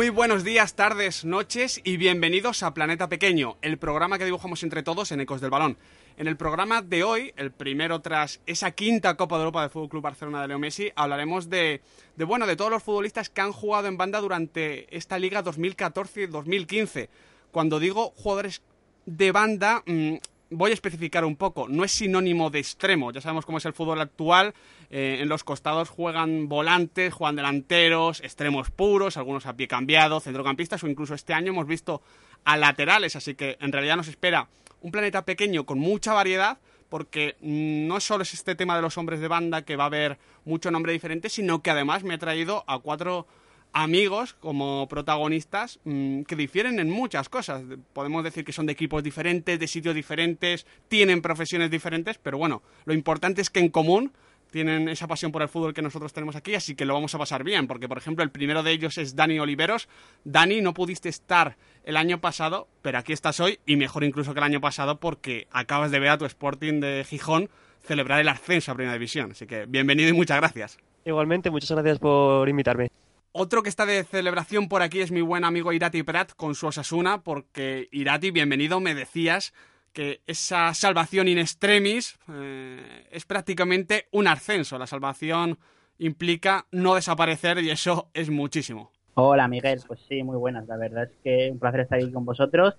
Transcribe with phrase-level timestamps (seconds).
[0.00, 4.82] Muy buenos días, tardes, noches y bienvenidos a Planeta Pequeño, el programa que dibujamos entre
[4.82, 5.76] todos en Ecos del Balón.
[6.16, 9.90] En el programa de hoy, el primero tras esa quinta Copa de Europa de Fútbol
[9.90, 11.82] Club Barcelona de Leo Messi, hablaremos de,
[12.16, 17.10] de, bueno, de todos los futbolistas que han jugado en banda durante esta liga 2014-2015.
[17.52, 18.62] Cuando digo jugadores
[19.04, 20.14] de banda, mmm,
[20.50, 23.72] voy a especificar un poco, no es sinónimo de extremo, ya sabemos cómo es el
[23.72, 24.52] fútbol actual,
[24.90, 30.82] eh, en los costados juegan volantes, juegan delanteros, extremos puros, algunos a pie cambiado, centrocampistas
[30.82, 32.02] o incluso este año hemos visto
[32.44, 34.48] a laterales, así que en realidad nos espera
[34.80, 39.20] un planeta pequeño con mucha variedad, porque no solo es este tema de los hombres
[39.20, 42.64] de banda que va a haber mucho nombre diferente, sino que además me ha traído
[42.66, 43.28] a cuatro
[43.72, 47.62] amigos como protagonistas mmm, que difieren en muchas cosas.
[47.92, 52.62] Podemos decir que son de equipos diferentes, de sitios diferentes, tienen profesiones diferentes, pero bueno,
[52.84, 54.12] lo importante es que en común
[54.50, 57.18] tienen esa pasión por el fútbol que nosotros tenemos aquí, así que lo vamos a
[57.18, 59.88] pasar bien, porque por ejemplo el primero de ellos es Dani Oliveros.
[60.24, 64.40] Dani, no pudiste estar el año pasado, pero aquí estás hoy y mejor incluso que
[64.40, 67.48] el año pasado porque acabas de ver a tu Sporting de Gijón
[67.82, 70.78] celebrar el ascenso a Primera División, así que bienvenido y muchas gracias.
[71.04, 72.90] Igualmente, muchas gracias por invitarme.
[73.32, 76.66] Otro que está de celebración por aquí es mi buen amigo Irati Prat con su
[76.66, 79.54] Osasuna, porque Irati, bienvenido, me decías
[79.92, 84.78] que esa salvación in extremis eh, es prácticamente un ascenso.
[84.78, 85.58] La salvación
[85.98, 88.90] implica no desaparecer y eso es muchísimo.
[89.14, 90.66] Hola Miguel, pues sí, muy buenas.
[90.66, 92.74] La verdad es que un placer estar aquí con vosotros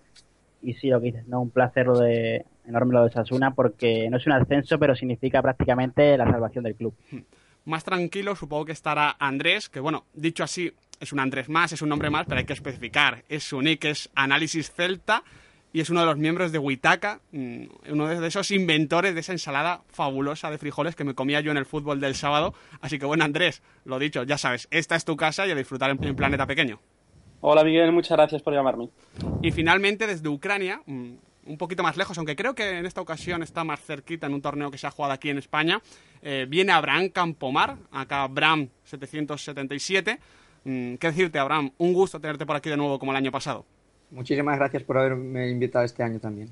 [0.62, 1.42] y sí, lo que dices, ¿no?
[1.42, 5.42] Un placer lo de enorme lo de Osasuna porque no es un ascenso, pero significa
[5.42, 6.94] prácticamente la salvación del club.
[7.66, 11.82] Más tranquilo supongo que estará Andrés, que bueno, dicho así, es un Andrés más, es
[11.82, 13.24] un nombre más, pero hay que especificar.
[13.30, 15.24] Es su nick, es Análisis Celta
[15.74, 19.84] y es uno de los miembros de Huitaca, uno de esos inventores de esa ensalada
[19.90, 22.54] fabulosa de frijoles que me comía yo en el fútbol del sábado.
[22.82, 25.92] Así que bueno, Andrés, lo dicho, ya sabes, esta es tu casa y a disfrutar
[25.92, 26.80] en, en Planeta Pequeño.
[27.42, 28.90] Hola Miguel, muchas gracias por llamarme.
[29.42, 30.82] Y finalmente desde Ucrania,
[31.46, 34.42] un poquito más lejos, aunque creo que en esta ocasión está más cerquita en un
[34.42, 35.82] torneo que se ha jugado aquí en España,
[36.22, 40.20] eh, viene Abraham Campomar, acá Abraham 777.
[40.64, 41.72] Mm, ¿Qué decirte, Abraham?
[41.78, 43.66] Un gusto tenerte por aquí de nuevo como el año pasado.
[44.12, 46.50] Muchísimas gracias por haberme invitado este año también.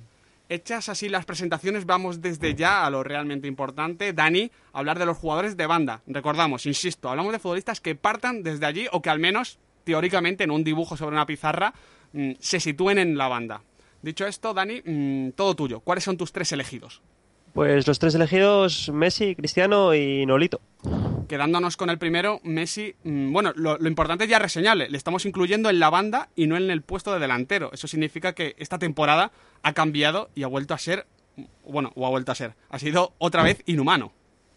[0.47, 4.13] Hechas así las presentaciones, vamos desde ya a lo realmente importante.
[4.13, 6.01] Dani, hablar de los jugadores de banda.
[6.07, 10.51] Recordamos, insisto, hablamos de futbolistas que partan desde allí o que al menos, teóricamente, en
[10.51, 11.71] un dibujo sobre una pizarra,
[12.13, 13.61] mmm, se sitúen en la banda.
[14.01, 15.81] Dicho esto, Dani, mmm, todo tuyo.
[15.81, 17.01] ¿Cuáles son tus tres elegidos?
[17.53, 20.61] Pues los tres elegidos, Messi, Cristiano y Nolito.
[21.27, 25.25] Quedándonos con el primero, Messi, mmm, bueno, lo, lo, importante es ya reseñable, le estamos
[25.25, 27.71] incluyendo en la banda y no en el puesto de delantero.
[27.73, 29.31] Eso significa que esta temporada
[29.63, 31.05] ha cambiado y ha vuelto a ser,
[31.65, 34.13] bueno, o ha vuelto a ser, ha sido otra vez inhumano.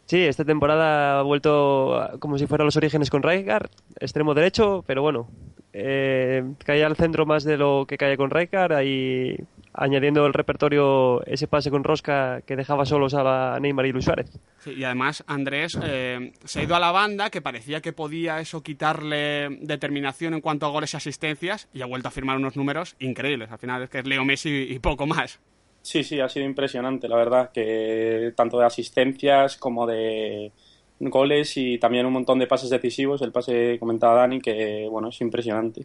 [0.06, 5.00] Sí, esta temporada ha vuelto como si fuera los orígenes con Rijkaard, extremo derecho, pero
[5.00, 5.28] bueno,
[5.72, 9.36] eh, caía al centro más de lo que caía con Rijkaard, ahí
[9.74, 14.04] añadiendo el repertorio ese pase con Rosca que dejaba solos a la Neymar y Luis
[14.04, 14.30] Suárez.
[14.58, 18.40] Sí, y además Andrés eh, se ha ido a la banda que parecía que podía
[18.40, 22.56] eso quitarle determinación en cuanto a goles y asistencias y ha vuelto a firmar unos
[22.56, 23.50] números increíbles.
[23.50, 25.40] Al final es que es Leo Messi y poco más.
[25.82, 30.52] Sí, sí, ha sido impresionante, la verdad, que tanto de asistencias como de
[31.00, 35.20] goles y también un montón de pases decisivos, el pase comentaba Dani, que bueno, es
[35.20, 35.84] impresionante.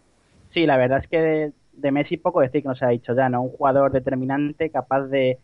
[0.54, 3.42] Sí, la verdad es que de, Messi poco decir que nos ha dicho ya, ¿no?
[3.42, 5.40] Un jugador determinante, capaz de,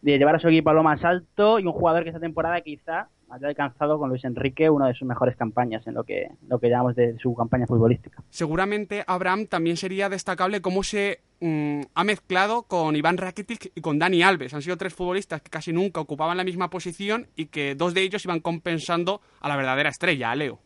[0.00, 2.60] de llevar a su equipo a lo más alto y un jugador que esta temporada
[2.62, 6.58] quizá haya alcanzado con Luis Enrique una de sus mejores campañas en lo que, lo
[6.58, 8.22] que llamamos de su campaña futbolística.
[8.30, 13.98] Seguramente Abraham también sería destacable cómo se mmm, ha mezclado con Iván Rakitic y con
[13.98, 14.54] Dani Alves.
[14.54, 18.02] Han sido tres futbolistas que casi nunca ocupaban la misma posición y que dos de
[18.02, 20.58] ellos iban compensando a la verdadera estrella, a Leo.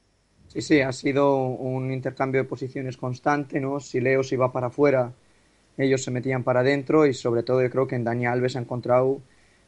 [0.48, 3.80] Sí, sí, ha sido un intercambio de posiciones constante, ¿no?
[3.80, 5.12] Si Leo se iba para afuera,
[5.76, 8.60] ellos se metían para adentro y sobre todo yo creo que en Dani Alves ha
[8.60, 9.20] encontrado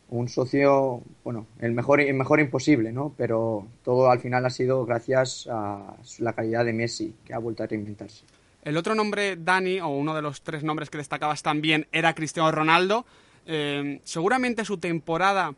[0.09, 3.13] un socio, bueno, el mejor, el mejor imposible, ¿no?
[3.17, 7.63] Pero todo al final ha sido gracias a la calidad de Messi, que ha vuelto
[7.63, 8.25] a reinventarse.
[8.63, 12.51] El otro nombre, Dani, o uno de los tres nombres que destacabas también, era Cristiano
[12.51, 13.07] Ronaldo.
[13.47, 15.55] Eh, seguramente su temporada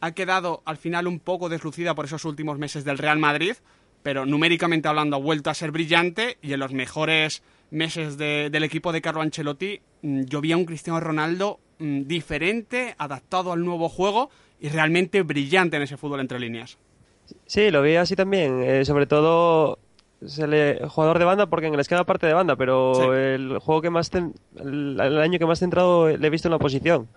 [0.00, 3.54] ha quedado al final un poco deslucida por esos últimos meses del Real Madrid,
[4.02, 8.64] pero numéricamente hablando ha vuelto a ser brillante y en los mejores meses de, del
[8.64, 13.88] equipo de Carlo Ancelotti yo vi a un Cristiano Ronaldo mmm, diferente, adaptado al nuevo
[13.88, 14.30] juego
[14.60, 16.78] y realmente brillante en ese fútbol entre líneas.
[17.46, 19.78] Sí, lo vi así también, eh, sobre todo
[20.26, 23.02] se le, jugador de banda porque en el esquema parte de banda, pero sí.
[23.02, 26.52] el juego que más ten, el, el, año que más centrado le he visto en
[26.52, 27.08] la posición,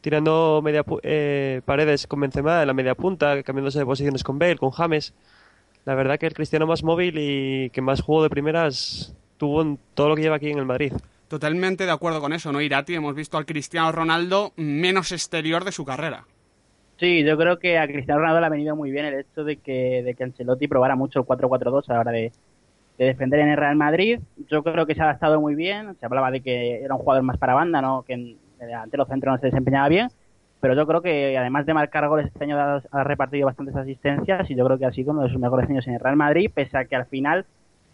[0.00, 4.58] tirando media eh, paredes con Benzema en la media punta, cambiándose de posiciones con Bale,
[4.58, 5.12] con James.
[5.84, 9.78] La verdad que el cristiano más móvil y que más juego de primeras tuvo en
[9.94, 10.92] todo lo que lleva aquí en el Madrid.
[11.32, 12.94] Totalmente de acuerdo con eso, ¿no, Irati?
[12.94, 16.26] Hemos visto al Cristiano Ronaldo menos exterior de su carrera.
[16.98, 19.56] Sí, yo creo que a Cristiano Ronaldo le ha venido muy bien el hecho de
[19.56, 22.32] que, de que Ancelotti probara mucho el 4-4-2 a la hora de,
[22.98, 24.20] defender en el Real Madrid.
[24.50, 25.96] Yo creo que se ha adaptado muy bien.
[25.98, 28.02] Se hablaba de que era un jugador más para banda, ¿no?
[28.02, 30.08] que en el delantero centro no se desempeñaba bien.
[30.60, 34.54] Pero yo creo que además de marcar goles este año ha repartido bastantes asistencias y
[34.54, 36.76] yo creo que ha sido uno de sus mejores años en el Real Madrid, pese
[36.76, 37.46] a que al final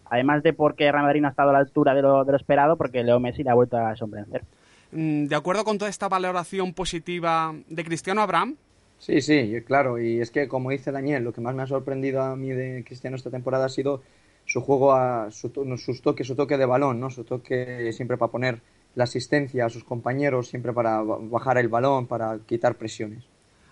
[0.09, 2.37] Además de porque Real Madrid no ha estado a la altura de lo, de lo
[2.37, 4.43] esperado, porque Leo Messi le ha vuelto a sorprender.
[4.91, 8.55] Mm, de acuerdo con toda esta valoración positiva de Cristiano Abraham.
[8.97, 9.99] Sí, sí, claro.
[9.99, 12.83] Y es que, como dice Daniel, lo que más me ha sorprendido a mí de
[12.85, 14.01] Cristiano esta temporada ha sido
[14.45, 17.09] su juego, a, su, sus toques, su toque de balón, ¿no?
[17.09, 18.61] Su toque siempre para poner
[18.95, 23.23] la asistencia a sus compañeros, siempre para bajar el balón, para quitar presiones.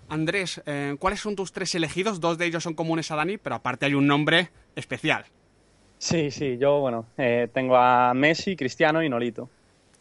[0.08, 2.22] Andrés, eh, ¿cuáles son tus tres elegidos?
[2.22, 5.26] Dos de ellos son comunes a Dani, pero aparte hay un nombre especial.
[5.98, 9.50] Sí, sí, yo, bueno, eh, tengo a Messi, Cristiano y Nolito.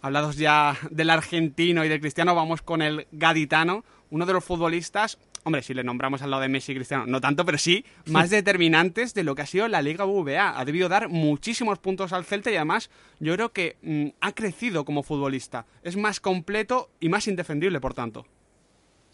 [0.02, 5.18] Hablados ya del argentino y del cristiano, vamos con el gaditano, uno de los futbolistas,
[5.46, 8.30] hombre, si le nombramos al lado de Messi y Cristiano, no tanto, pero sí, más
[8.30, 10.58] determinantes de lo que ha sido la Liga VBA.
[10.58, 12.90] Ha debido dar muchísimos puntos al Celta y además
[13.20, 15.66] yo creo que mm, ha crecido como futbolista.
[15.82, 18.26] Es más completo y más indefendible, por tanto.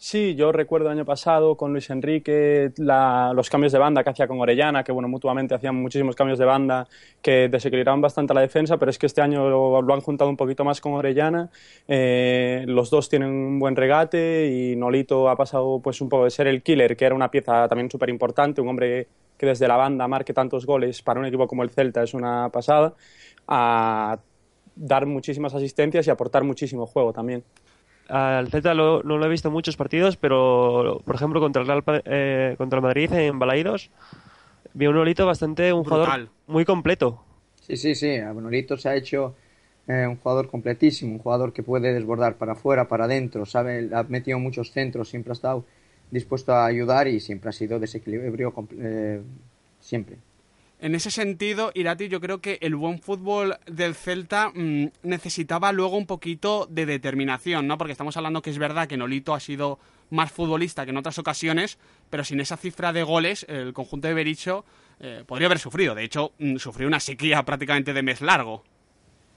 [0.05, 4.27] Sí, yo recuerdo el año pasado con Luis Enrique los cambios de banda que hacía
[4.27, 6.89] con Orellana, que bueno, mutuamente hacían muchísimos cambios de banda
[7.21, 10.65] que desequilibraban bastante la defensa, pero es que este año lo, han juntado un poquito
[10.65, 11.49] más con Orellana.
[11.87, 16.31] Eh, los dos tienen un buen regate y Nolito ha pasado pues un poco de
[16.31, 19.07] ser el killer, que era una pieza también súper importante, un hombre
[19.37, 22.49] que desde la banda marque tantos goles para un equipo como el Celta es una
[22.49, 22.93] pasada,
[23.47, 24.19] a
[24.75, 27.45] dar muchísimas asistencias y aportar muchísimo juego también.
[28.09, 31.83] Al Celta no lo he visto en muchos partidos, pero por ejemplo contra el, Real,
[32.05, 33.91] eh, contra el Madrid en Balaidos
[34.73, 37.23] vi un Nolito bastante un jugador muy completo.
[37.61, 38.17] Sí, sí, sí.
[38.19, 39.35] Nolito se ha hecho
[39.87, 44.03] eh, un jugador completísimo, un jugador que puede desbordar para afuera, para adentro, sabe, ha
[44.03, 45.65] metido muchos centros, siempre ha estado
[46.11, 49.21] dispuesto a ayudar y siempre ha sido desequilibrio eh,
[49.79, 50.17] siempre.
[50.79, 55.95] En ese sentido, Irati, yo creo que el buen fútbol del Celta mm, necesitaba luego
[55.95, 57.77] un poquito de determinación, ¿no?
[57.77, 59.79] Porque estamos hablando que es verdad que Nolito ha sido
[60.09, 61.79] más futbolista que en otras ocasiones,
[62.09, 64.65] pero sin esa cifra de goles, el conjunto de Bericho
[64.99, 65.95] eh, podría haber sufrido.
[65.95, 68.63] De hecho, mm, sufrió una sequía prácticamente de mes largo.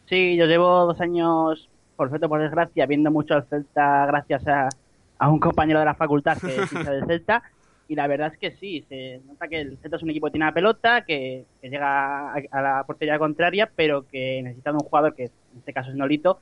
[0.07, 4.69] Sí, yo llevo dos años, por suerte, por desgracia, viendo mucho al Celta gracias a,
[5.19, 7.43] a un compañero de la facultad que es del Celta
[7.89, 10.33] y la verdad es que sí, se nota que el Celta es un equipo que
[10.33, 15.25] tiene la pelota, que, llega a, la portería contraria, pero que necesita un jugador que
[15.25, 16.41] en este caso es Nolito,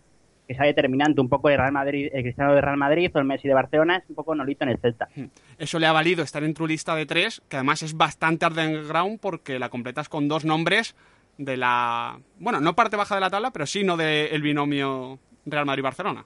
[0.49, 3.25] que sea determinante, un poco el Real Madrid, el Cristiano de Real Madrid o el
[3.25, 5.09] Messi de Barcelona, es un poco Nolito en el Celta.
[5.15, 5.27] Hmm.
[5.59, 9.21] Eso le ha valido estar en tu lista de tres, que además es bastante underground
[9.21, 10.95] porque la completas con dos nombres
[11.37, 15.67] de la, bueno, no parte baja de la tabla, pero sí no del binomio Real
[15.67, 16.25] Madrid-Barcelona.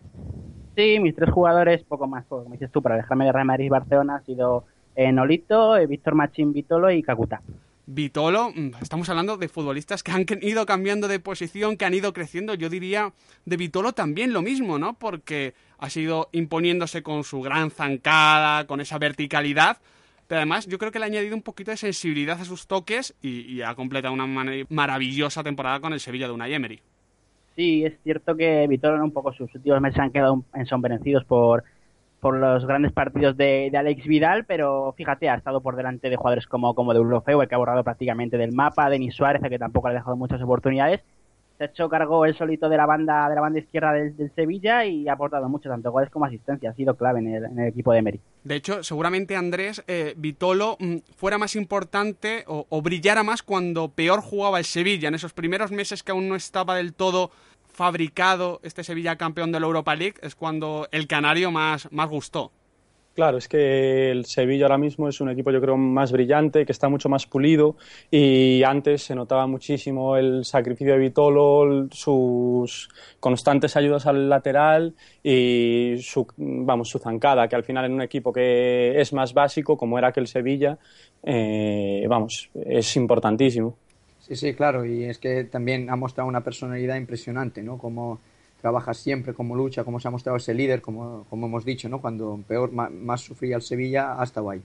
[0.76, 3.68] Sí, mis tres jugadores, poco más, como dices tú, para dejarme de Real Madrid y
[3.68, 4.64] Barcelona ha sido
[5.12, 7.40] Nolito, eh, Víctor Machín Vitolo y Kakuta.
[7.87, 12.12] Vitolo, mm, estamos hablando de futbolistas que han ido cambiando de posición, que han ido
[12.12, 12.55] creciendo.
[12.55, 13.12] Yo diría
[13.47, 14.99] de Vitolo también lo mismo, ¿no?
[14.99, 19.78] Porque ha sido imponiéndose con su gran zancada, con esa verticalidad.
[20.26, 23.17] Pero además yo creo que le ha añadido un poquito de sensibilidad a sus toques
[23.23, 24.26] y, ha completado una
[24.69, 26.83] maravillosa temporada con el Sevilla de una Emery.
[27.57, 31.64] Sí, es cierto que Vitolo un poco sus últimos meses han quedado ensombrecidos por
[32.20, 36.46] por los grandes partidos de, Alex Vidal, pero fíjate, ha estado por delante de jugadores
[36.46, 39.88] como, como de Eurofeo, el que ha borrado prácticamente del mapa, Denis Suárez, que tampoco
[39.88, 41.00] le ha dejado muchas oportunidades.
[41.58, 44.84] Se ha hecho cargo el solito de la banda de la banda izquierda del, Sevilla
[44.84, 46.70] y ha aportado mucho, tanto goles como asistencia.
[46.70, 48.20] Ha sido clave en el, equipo de Emery.
[48.44, 53.88] De hecho, seguramente Andrés eh, Vitolo mm, fuera más importante o, o brillara más cuando
[53.88, 57.32] peor jugaba el Sevilla, en esos primeros meses que aún no estaba del todo
[57.78, 62.50] fabricado este Sevilla campeón de la Europa League es cuando el Canario más, más gustó.
[63.14, 66.73] Claro, es que el Sevilla ahora mismo es un equipo yo creo más brillante, que
[66.73, 67.76] está mucho más pulido
[68.11, 72.88] y antes se notaba muchísimo el sacrificio de Vitolo, sus
[73.20, 78.32] constantes ayudas al lateral y su, vamos, su zancada, que al final en un equipo
[78.32, 80.78] que es más básico como era aquel Sevilla,
[81.23, 83.76] eh, vamos, es importantísimo.
[84.28, 87.78] Sí, sí, claro, y es que también ha mostrado una personalidad impresionante, ¿no?
[87.78, 88.20] Cómo
[88.61, 92.00] trabaja siempre, cómo lucha, cómo se ha mostrado ese líder, como, hemos dicho, ¿no?
[92.00, 94.61] Cuando peor, más, sufría el Sevilla, hasta ahí.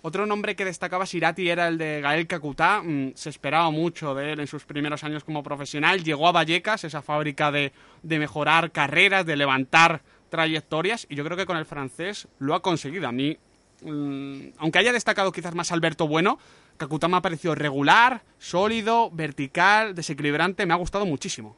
[0.00, 2.82] Otro nombre que destacaba Sirati era el de Gael Kakuta.
[2.82, 6.02] Mm, se esperaba mucho de él en sus primeros años como profesional.
[6.02, 10.00] Llegó a Vallecas, esa fábrica de, de mejorar carreras, de levantar
[10.30, 13.06] trayectorias, y yo creo que con el francés lo ha conseguido.
[13.06, 13.36] A mí,
[13.84, 16.38] mm, aunque haya destacado quizás más Alberto Bueno,
[16.76, 21.56] Kakuta me ha parecido regular, sólido, vertical, desequilibrante, me ha gustado muchísimo.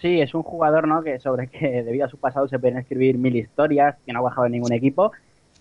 [0.00, 1.02] Sí, es un jugador ¿no?
[1.02, 4.22] que sobre que debido a su pasado se pueden escribir mil historias, que no ha
[4.22, 5.12] bajado en ningún equipo.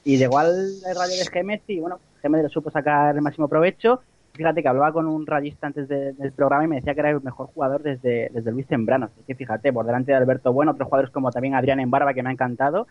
[0.03, 0.49] Y llegó al
[0.83, 4.01] radio de Gémez y bueno, Gémez le supo sacar el máximo provecho.
[4.33, 7.21] Fíjate que hablaba con un rayista antes del programa y me decía que era el
[7.23, 9.07] mejor jugador desde, desde Luis Tembrano.
[9.07, 12.13] Así que fíjate, por delante de Alberto Bueno, otros jugadores como también Adrián en Barba,
[12.13, 12.85] que me ha encantado.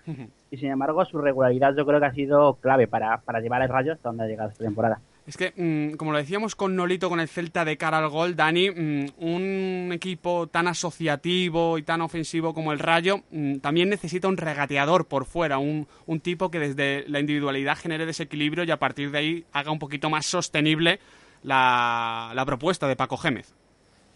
[0.51, 3.69] Y sin embargo, su regularidad yo creo que ha sido clave para, para llevar el
[3.69, 5.01] rayo hasta donde ha llegado esta temporada.
[5.27, 8.37] Es que, mm, como lo decíamos con Nolito, con el Celta de cara al gol,
[8.37, 14.29] Dani, mm, un equipo tan asociativo y tan ofensivo como el Rayo mm, también necesita
[14.29, 15.87] un regateador por fuera, un,
[16.23, 20.09] tipo que desde la individualidad genere desequilibrio y a partir de ahí haga un poquito
[20.11, 21.01] más sostenible
[21.43, 23.53] la, propuesta de Paco Gémez.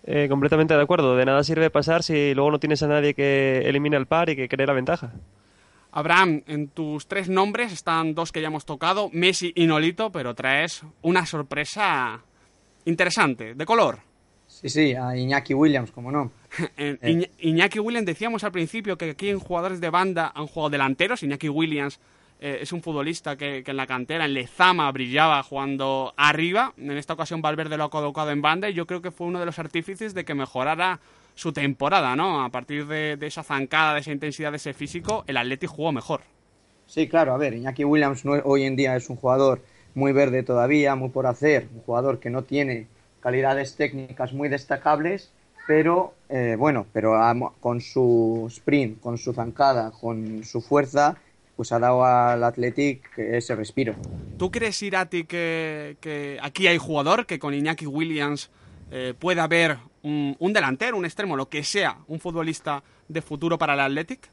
[0.05, 1.17] Eh, completamente de acuerdo.
[1.17, 4.37] De nada sirve pasar si luego no tienes a nadie que elimine el par y
[4.37, 5.13] que cree la ventaja.
[5.93, 10.35] Abraham, en tus tres nombres están dos que ya hemos tocado, Messi y Nolito, pero
[10.35, 12.23] traes una sorpresa
[12.85, 14.01] interesante, de color.
[14.47, 16.31] Sí, sí, a Iñaki Williams, como no.
[16.77, 17.31] eh.
[17.39, 21.23] Iñaki Williams, decíamos al principio que aquí en jugadores de banda han jugado delanteros.
[21.23, 22.01] Iñaki Williams
[22.41, 26.75] eh, es un futbolista que, que, en la cantera, en Lezama, brillaba jugando arriba.
[26.77, 29.39] En esta ocasión Valverde lo ha colocado en banda y yo creo que fue uno
[29.39, 31.01] de los artífices de que mejorara
[31.35, 32.45] su temporada, ¿no?
[32.45, 35.93] A partir de, de, esa zancada, de esa intensidad, de ese físico, el Atleti jugó
[35.93, 36.21] mejor.
[36.87, 39.63] Sí, claro, a ver, Iñaki Williams no, hoy en día es un jugador
[39.95, 42.87] muy verde todavía, muy por hacer, un jugador que no tiene
[43.21, 45.31] calidades técnicas muy destacables,
[45.67, 47.15] pero eh, bueno, pero
[47.61, 51.17] con su sprint, con su zancada, con su fuerza,
[51.55, 53.95] pues ha dado al Athletic ese respiro.
[54.39, 58.51] ¿Tú crees, Irati, que, que aquí hay jugador, que con Iñaki Williams
[58.91, 63.59] eh, pueda haber un, un, delantero, un extremo, lo que sea, un futbolista de futuro
[63.59, 64.31] para el Athletic?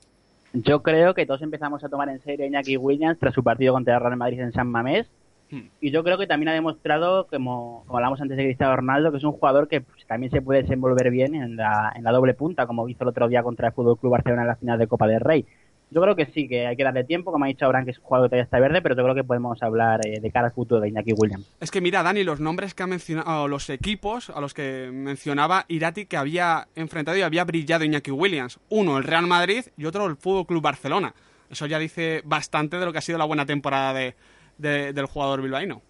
[0.53, 3.73] Yo creo que todos empezamos a tomar en serio a Iñaki Williams tras su partido
[3.73, 5.07] contra el Real Madrid en San Mamés.
[5.51, 5.67] Hmm.
[5.79, 9.17] Y yo creo que también ha demostrado, como, como hablamos antes de Cristiano Ronaldo, que
[9.17, 12.33] es un jugador que pues, también se puede desenvolver bien en la, en la doble
[12.33, 14.87] punta, como hizo el otro día contra el Fútbol Club Barcelona en la final de
[14.87, 15.45] Copa del Rey.
[15.89, 17.97] Yo creo que sí, que hay que darle tiempo, como ha dicho Abraham, que es
[17.97, 20.47] un jugador que todavía está verde, pero yo creo que podemos hablar eh, de cara
[20.47, 21.49] al futuro de Iñaki Williams.
[21.61, 25.65] Es que mira, Dani, los nombres que ha mencionado, los equipos a los que mencionaba
[25.69, 28.59] Irati que había enfrentado y había brillado Iñaki Williams.
[28.69, 31.13] Uno, el Real Madrid y otro, el Fútbol Club Barcelona.
[31.49, 34.15] Eso ya dice bastante de lo que ha sido la buena temporada de,
[34.57, 35.81] de, del jugador bilbaíno.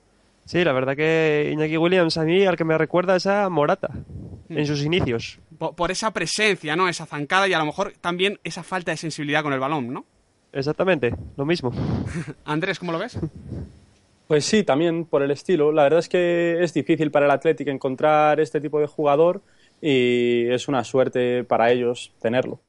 [0.45, 3.89] Sí, la verdad que Iñaki Williams a mí al que me recuerda es a Morata,
[4.47, 4.57] mm.
[4.57, 5.39] en sus inicios.
[5.57, 6.87] Por, por, esa presencia, ¿no?
[6.87, 10.05] Esa zancada y a lo mejor también esa falta de sensibilidad con el balón, ¿no?
[10.51, 11.71] Exactamente, lo mismo.
[12.45, 13.17] Andrés, ¿cómo lo ves?
[14.27, 15.71] Pues sí, también por el estilo.
[15.71, 19.41] La verdad es que es difícil para el Athletic encontrar este tipo de jugador
[19.81, 22.61] y es una suerte para ellos tenerlo.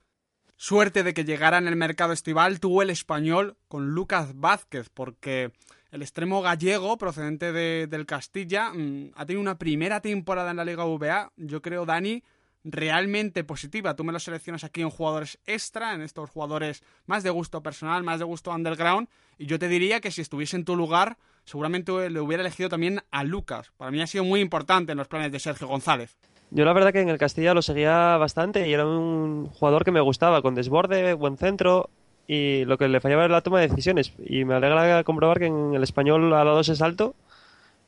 [0.56, 5.52] Suerte de que llegara en el mercado estival tuvo el español con Lucas Vázquez, porque
[5.90, 10.64] el extremo gallego, procedente de, del Castilla, mmm, ha tenido una primera temporada en la
[10.64, 12.22] Liga VA, yo creo, Dani,
[12.64, 13.94] realmente positiva.
[13.96, 18.02] Tú me lo seleccionas aquí en jugadores extra, en estos jugadores más de gusto personal,
[18.02, 22.10] más de gusto underground, y yo te diría que si estuviese en tu lugar, seguramente
[22.10, 23.72] le hubiera elegido también a Lucas.
[23.76, 26.16] Para mí ha sido muy importante en los planes de Sergio González.
[26.50, 29.90] Yo la verdad que en el Castilla lo seguía bastante y era un jugador que
[29.90, 31.90] me gustaba, con desborde, buen centro,
[32.26, 34.12] y lo que le fallaba era la toma de decisiones.
[34.24, 37.14] Y me alegra comprobar que en el español ha dado ese salto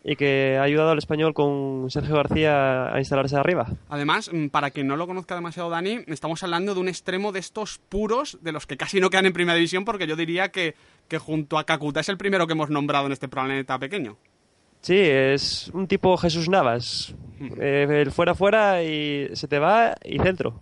[0.02, 3.66] y que ha ayudado al español con Sergio García a instalarse arriba.
[3.88, 7.78] Además, para quien no lo conozca demasiado, Dani, estamos hablando de un extremo de estos
[7.88, 10.75] puros, de los que casi no quedan en primera división, porque yo diría que,
[11.09, 14.16] que junto a Kakuta es el primero que hemos nombrado en este planeta pequeño.
[14.80, 17.14] Sí, es un tipo Jesús Navas.
[17.59, 20.61] Eh, el fuera fuera y se te va y centro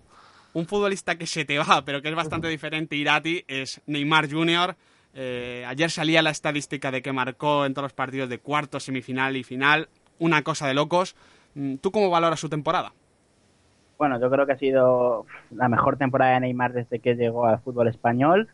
[0.59, 4.76] un futbolista que se te va, pero que es bastante diferente, Irati, es Neymar Jr.
[5.15, 9.37] Eh, ayer salía la estadística de que marcó en todos los partidos de cuarto, semifinal
[9.37, 9.88] y final.
[10.19, 11.17] Una cosa de locos.
[11.81, 12.93] ¿Tú cómo valoras su temporada?
[13.99, 17.59] Bueno, yo creo que ha sido la mejor temporada de Neymar desde que llegó al
[17.61, 18.49] fútbol español.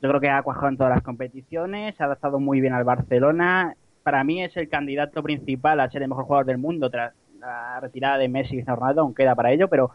[0.00, 2.84] Yo creo que ha cuajado en todas las competiciones, se ha adaptado muy bien al
[2.84, 3.74] Barcelona.
[4.02, 7.80] Para mí es el candidato principal a ser el mejor jugador del mundo tras la
[7.80, 9.90] retirada de Messi y Ronaldo, aún queda para ello, pero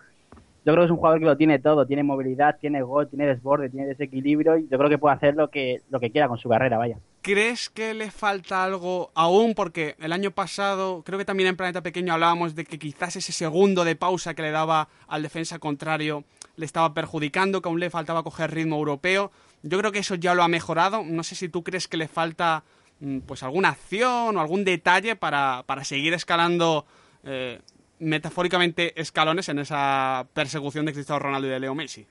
[0.64, 3.26] yo creo que es un jugador que lo tiene todo, tiene movilidad, tiene gol, tiene
[3.26, 6.38] desborde, tiene desequilibrio y yo creo que puede hacer lo que, lo que quiera con
[6.38, 6.98] su carrera, vaya.
[7.24, 9.56] ¿Crees que le falta algo aún?
[9.56, 13.32] Porque el año pasado, creo que también en Planeta Pequeño hablábamos de que quizás ese
[13.32, 16.24] segundo de pausa que le daba al defensa contrario
[16.56, 19.32] le estaba perjudicando, que aún le faltaba coger ritmo europeo.
[19.64, 21.04] Yo creo que eso ya lo ha mejorado.
[21.04, 22.64] No sé si tú crees que le falta
[23.00, 26.86] mm, pues alguna acción o algún detalle para, para seguir escalando
[27.24, 27.60] eh,
[28.02, 32.06] metafóricamente escalones en esa persecución de Cristiano Ronaldo y de Leo Messi.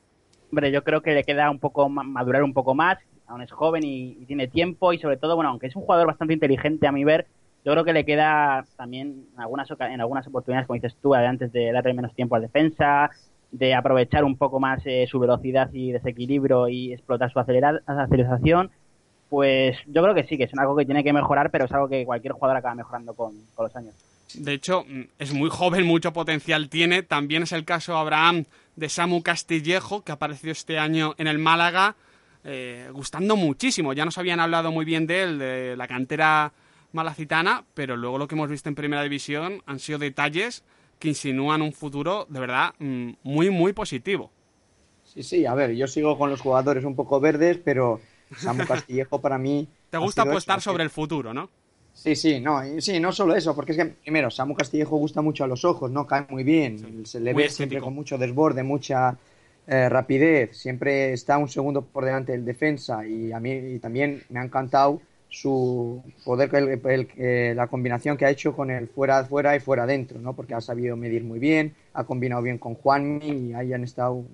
[0.51, 3.83] Hombre, yo creo que le queda un poco madurar un poco más, aún es joven
[3.85, 7.05] y, tiene tiempo y sobre todo, bueno, aunque es un jugador bastante inteligente a mi
[7.05, 7.27] ver,
[7.65, 11.53] yo creo que le queda también en algunas, en algunas oportunidades, como dices tú, antes
[11.53, 13.11] de darle menos tiempo al defensa,
[13.51, 18.71] de aprovechar un poco más eh, su velocidad y desequilibrio y explotar su aceleración,
[19.29, 21.89] pues yo creo que sí, que es algo que tiene que mejorar, pero es algo
[21.89, 23.95] que cualquier jugador acaba mejorando con, los años.
[24.35, 27.03] De hecho, mm, es muy joven, mucho potencial tiene.
[27.03, 28.45] También es el caso, Abraham,
[28.77, 31.97] de Samu Castillejo, que apareció este año en el Málaga,
[32.45, 33.93] eh, gustando muchísimo.
[33.93, 36.53] Ya nos habían hablado muy bien de él, de la cantera
[36.93, 40.65] malacitana, pero luego lo que hemos visto en Primera División han sido detalles
[40.99, 44.31] que insinúan un futuro de verdad mm, muy, muy positivo.
[45.05, 48.01] Sí, sí, a ver, yo sigo con los jugadores un poco verdes, pero
[48.37, 49.69] Samu Castillejo para mí...
[49.91, 51.51] Te gusta apostar sobre el futuro, ¿no?
[52.03, 55.45] Sí, sí, no, sí, no solo eso, porque es que, primero, Samu Castillejo gusta mucho
[55.45, 56.07] a los ojos, ¿no?
[56.07, 59.19] Cae muy bien, se le ve siempre con mucho desborde, mucha
[59.67, 64.23] eh, rapidez, siempre está un segundo por delante del defensa y a mí y también
[64.31, 69.57] me ha encantado su poder, el, la combinación que ha hecho con el fuera fuera
[69.57, 70.35] y fuera dentro, ¿no?
[70.35, 74.25] Porque ha sabido medir muy bien, ha combinado bien con Juanmi y ahí han estado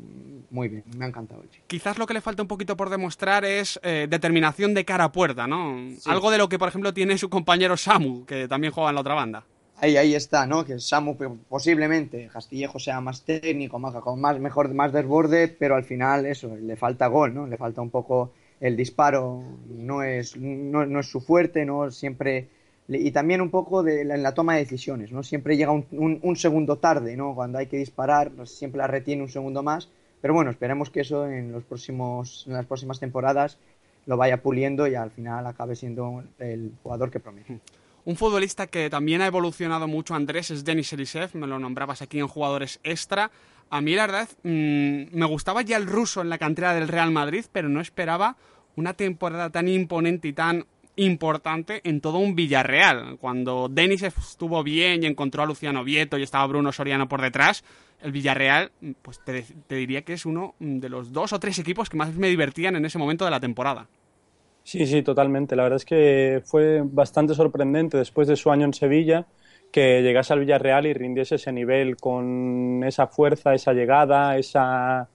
[0.51, 0.85] muy bien.
[0.97, 1.65] Me ha encantado el chico.
[1.67, 5.13] Quizás lo que le falta un poquito por demostrar es eh, determinación de cara a
[5.13, 5.77] puerta, ¿no?
[6.07, 9.01] Algo de lo que, por ejemplo, tiene su compañero Samu, que también juega en la
[9.03, 9.45] otra banda.
[9.79, 10.65] Ahí, ahí está, ¿no?
[10.65, 11.17] Que Samu
[11.49, 16.57] posiblemente Castillejo sea más técnico, más, con más mejor, más desborde, pero al final eso,
[16.57, 17.47] le falta gol, ¿no?
[17.47, 22.49] Le falta un poco el disparo no es, no, es su fuerte, no siempre
[22.89, 25.23] y también un poco de en la toma de decisiones, ¿no?
[25.25, 27.35] Siempre llega un, un, segundo tarde, ¿no?
[27.35, 29.89] Cuando hay que disparar, pues siempre la retiene un segundo más.
[30.21, 33.59] Pero bueno, esperemos que eso en los próximos, en las próximas temporadas
[34.07, 37.59] lo vaya puliendo y al final acabe siendo el jugador que promete.
[38.05, 42.21] Un futbolista que también ha evolucionado mucho, Andrés, es Denis Elisev, me lo nombrabas aquí
[42.21, 43.33] en jugadores extra.
[43.71, 47.11] A mí, la verdad, mm, me gustaba ya el ruso en la cantera del Real
[47.11, 48.37] Madrid, pero no esperaba
[48.77, 53.19] una temporada tan imponente y tan importante en todo un Villarreal.
[53.19, 57.65] Cuando Denis estuvo bien y encontró a Luciano Vieto y estaba Bruno Soriano por detrás,
[58.03, 58.71] el Villarreal,
[59.03, 62.15] pues te, te, diría que es uno de los dos o tres equipos que más
[62.15, 63.89] me divertían en ese momento de la temporada.
[64.63, 65.55] Sí, sí, totalmente.
[65.55, 69.27] La verdad es que fue bastante sorprendente después de su año en Sevilla
[69.77, 75.07] que llegase al Villarreal y rindiese ese nivel con esa fuerza, esa llegada, esa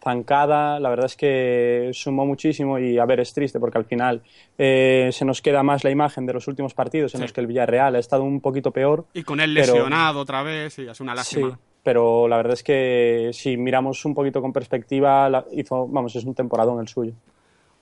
[0.00, 0.78] zancada.
[0.78, 4.22] La verdad es que sumó muchísimo y a ver, es triste porque al final
[4.56, 7.48] eh, se nos queda más la imagen de los últimos partidos en los que el
[7.48, 9.06] Villarreal ha estado un poquito peor.
[9.12, 11.50] Y con él lesionado otra vez, y es una lástima.
[11.50, 16.24] Sí, pero la verdad es que si miramos un poquito con perspectiva, hizo, vamos, es
[16.24, 17.14] un temporadón el suyo.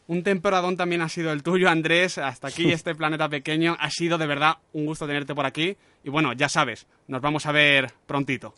[0.06, 2.18] Un temporadón también ha sido el tuyo, Andrés.
[2.18, 3.76] Hasta aquí este planeta pequeño.
[3.78, 5.76] Ha sido de verdad un gusto tenerte por aquí.
[6.02, 8.54] Y bueno, ya sabes, nos vamos a ver prontito.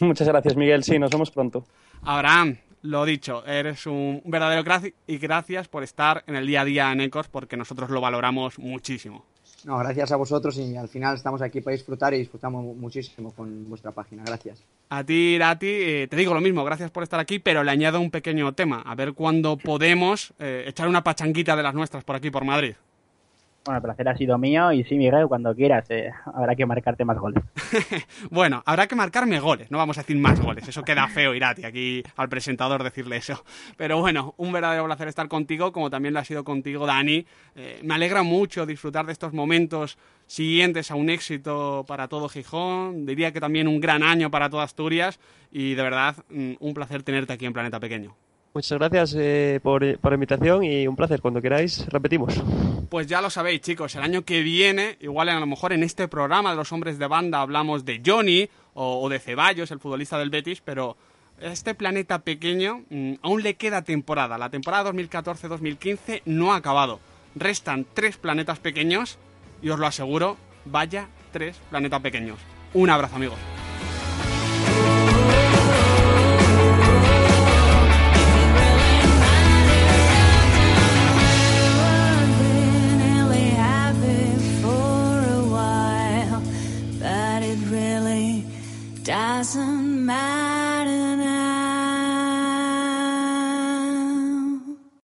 [0.00, 0.84] Muchas gracias, Miguel.
[0.84, 1.64] Sí, nos vemos pronto.
[2.02, 6.64] Abraham, lo dicho, eres un verdadero crack y gracias por estar en el día a
[6.64, 9.24] día en Ecos porque nosotros lo valoramos muchísimo.
[9.66, 13.68] No, gracias a vosotros y al final estamos aquí para disfrutar y disfrutamos muchísimo con
[13.68, 14.22] vuestra página.
[14.24, 14.62] Gracias.
[14.90, 18.00] A ti, Rati, eh, te digo lo mismo, gracias por estar aquí, pero le añado
[18.00, 22.14] un pequeño tema, a ver cuándo podemos eh, echar una pachanguita de las nuestras por
[22.14, 22.74] aquí, por Madrid.
[23.66, 27.04] Bueno, el placer ha sido mío y sí, Miguel, cuando quieras, eh, habrá que marcarte
[27.04, 27.42] más goles.
[28.30, 31.64] bueno, habrá que marcarme goles, no vamos a decir más goles, eso queda feo, Irati,
[31.64, 33.44] aquí al presentador decirle eso.
[33.76, 37.26] Pero bueno, un verdadero placer estar contigo, como también lo ha sido contigo, Dani.
[37.56, 39.98] Eh, me alegra mucho disfrutar de estos momentos
[40.28, 44.62] siguientes a un éxito para todo Gijón, diría que también un gran año para toda
[44.62, 45.18] Asturias
[45.50, 48.14] y de verdad mm, un placer tenerte aquí en Planeta Pequeño.
[48.56, 51.20] Muchas gracias eh, por, la invitación y un placer.
[51.20, 52.42] Cuando queráis, repetimos.
[52.88, 53.94] Pues ya lo sabéis, chicos.
[53.96, 57.06] El año que viene, igual a lo mejor en este programa de los hombres de
[57.06, 60.96] banda hablamos de Johnny o, de Ceballos, el futbolista del Betis, pero
[61.38, 64.38] este planeta pequeño mm, aún le queda temporada.
[64.38, 66.98] La temporada 2014-2015 no ha acabado.
[67.34, 69.18] Restan tres planetas pequeños
[69.60, 72.38] y os lo aseguro, vaya tres planetas pequeños.
[72.72, 73.36] Un abrazo, amigos.
[89.38, 90.55] Doesn't matter.